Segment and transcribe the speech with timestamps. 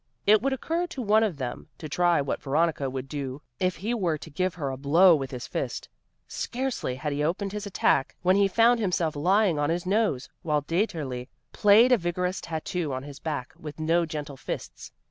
[0.25, 3.93] It would occur to one of them to try what Veronica would do if he
[3.93, 5.89] were to give her a blow with his fist.
[6.27, 10.63] Scarcely had he opened his attack when he found himself lying on his nose, while
[10.63, 14.91] Dieterli played a vigorous tattoo on his back with no gentle fists.